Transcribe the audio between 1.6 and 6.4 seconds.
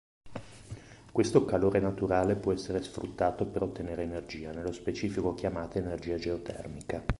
naturale può essere sfruttato per ottenere energia, nello specifico chiamata energia